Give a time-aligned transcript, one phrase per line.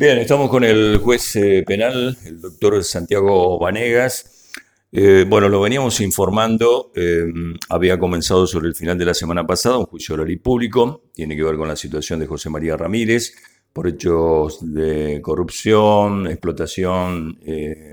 [0.00, 4.50] Bien, estamos con el juez eh, penal, el doctor Santiago Vanegas.
[4.90, 7.26] Eh, bueno, lo veníamos informando, eh,
[7.68, 11.36] había comenzado sobre el final de la semana pasada un juicio oral y público, tiene
[11.36, 13.34] que ver con la situación de José María Ramírez
[13.74, 17.38] por hechos de corrupción, explotación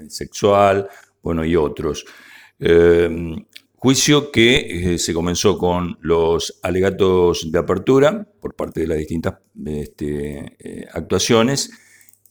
[0.08, 0.88] sexual,
[1.21, 2.05] bueno, y otros.
[3.76, 10.88] Juicio que se comenzó con los alegatos de apertura por parte de las distintas este,
[10.94, 11.70] actuaciones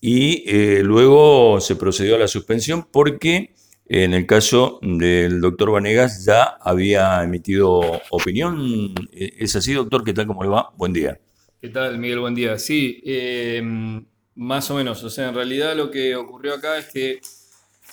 [0.01, 3.55] y eh, luego se procedió a la suspensión porque
[3.87, 7.80] en el caso del doctor Vanegas ya había emitido
[8.11, 8.95] opinión.
[9.12, 10.03] ¿Es así, doctor?
[10.05, 10.27] ¿Qué tal?
[10.27, 10.73] ¿Cómo le va?
[10.77, 11.20] Buen día.
[11.61, 12.20] ¿Qué tal, Miguel?
[12.20, 12.59] Buen día.
[12.59, 15.03] Sí, em, más o menos.
[15.05, 17.20] O sea, en realidad lo que ocurrió acá es que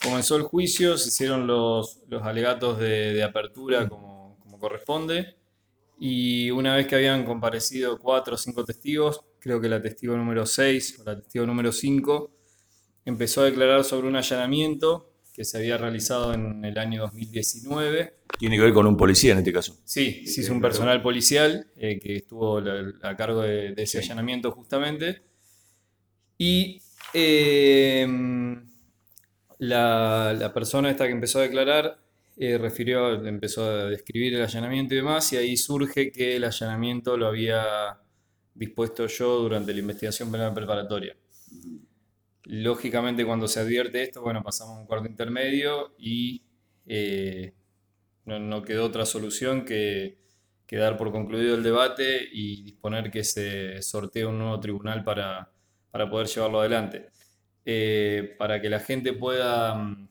[0.02, 4.14] comenzó el juicio, se hicieron los, los alegatos de, apertura como
[4.60, 5.36] corresponde
[6.00, 10.46] y una vez que habían comparecido cuatro o cinco testigos, creo que la testigo número
[10.46, 12.32] 6 o la testigo número 5
[13.04, 18.14] empezó a declarar sobre un allanamiento que se había realizado en el año 2019.
[18.40, 19.78] Tiene que ver con un policía en este caso.
[19.84, 25.24] Sí, sí, es un personal policial eh, que estuvo a cargo de, ese allanamiento justamente.
[26.38, 26.82] Y
[27.14, 28.08] eh,
[29.58, 32.00] la, la, persona esta que empezó a declarar
[32.38, 37.18] eh, refirió, empezó a describir el allanamiento y demás, y ahí surge que el allanamiento
[37.18, 38.03] lo había
[38.54, 41.16] dispuesto yo durante la investigación penal preparatoria.
[42.46, 46.44] Lógicamente, cuando se advierte esto, bueno, pasamos a un cuarto intermedio y
[46.86, 47.54] eh,
[48.26, 50.22] no, quedó otra solución que,
[50.72, 55.52] dar por concluido el debate y disponer que se sortee un nuevo tribunal para,
[56.10, 57.10] poder llevarlo adelante.
[57.64, 60.10] Eh, para que la gente pueda mm,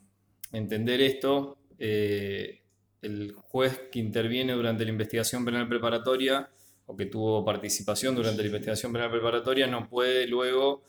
[0.53, 2.63] entender esto, eh,
[3.03, 6.49] el juez que interviene durante la investigación penal preparatoria
[6.87, 10.85] o que tuvo participación durante la investigación penal preparatoria no puede luego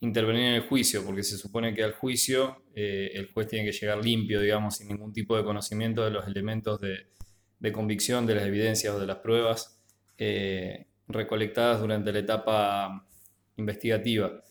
[0.00, 3.72] intervenir en el juicio, porque se supone que al juicio eh, el juez tiene que
[3.72, 8.44] llegar limpio, digamos, sin ningún tipo de conocimiento de los elementos de, convicción, de las
[8.44, 9.80] evidencias o de las pruebas
[10.18, 13.08] eh, recolectadas durante la etapa
[13.56, 14.44] investigativa.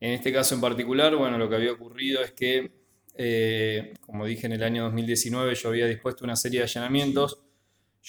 [0.00, 2.78] En este caso en particular, bueno, lo que había ocurrido es que
[3.20, 7.40] eh, como dije en el año 2019, yo había dispuesto una serie de allanamientos.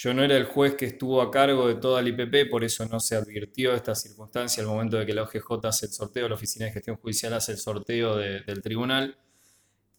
[0.02, 2.86] Yo no era el juez que estuvo a cargo de toda la IPP, por eso
[2.86, 6.36] no se advirtió esta circunstancia al momento de que la OGJ hace el sorteo, la
[6.36, 9.18] Oficina de Gestión Judicial hace el sorteo del tribunal.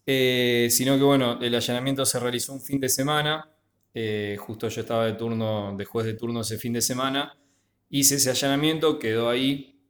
[0.06, 3.46] Eh, sino que bueno, el allanamiento se realizó un fin de semana.
[3.92, 7.38] Eh, justo yo estaba de turno, de juez de turno ese fin de semana.
[7.90, 9.82] Hice ese allanamiento, quedó ahí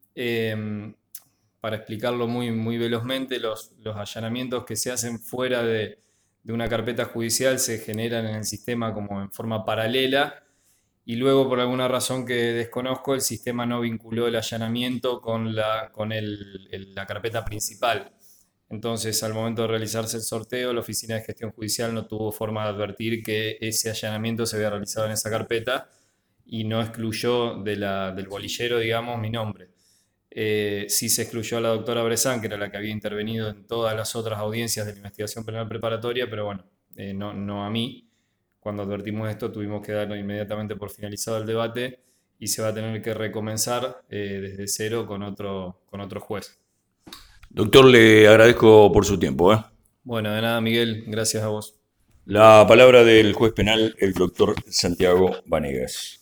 [1.60, 6.00] para explicarlo muy, muy velozmente, los, los allanamientos que se hacen fuera de,
[6.44, 10.42] una carpeta judicial se generan en el sistema como en forma paralela
[11.04, 15.90] y luego por alguna razón que desconozco el sistema no vinculó el allanamiento con la,
[15.92, 18.12] con la carpeta principal.
[18.68, 22.64] Entonces al momento de realizarse el sorteo la Oficina de Gestión Judicial no tuvo forma
[22.64, 25.88] de advertir que ese allanamiento se había realizado en esa carpeta
[26.46, 29.69] y no excluyó de del bolillero, digamos, mi nombre.
[30.30, 33.66] Eh, sí se excluyó a la doctora Bresán, que era la que había intervenido en
[33.66, 36.64] todas las otras audiencias de la investigación penal preparatoria, pero bueno,
[36.96, 38.06] eh, no, no a mí.
[38.60, 42.00] Cuando advertimos esto tuvimos que darlo inmediatamente por finalizado el debate
[42.38, 46.58] y se va a tener que recomenzar eh, desde cero con otro, con otro juez.
[47.48, 49.52] Doctor, le agradezco por su tiempo.
[50.04, 51.80] Bueno, de nada, Miguel, gracias a vos.
[52.24, 56.19] La palabra del juez penal, el doctor Santiago Vanegas.